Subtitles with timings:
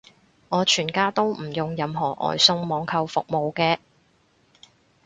[0.49, 3.77] 我全家都唔用任何外送網購服務嘅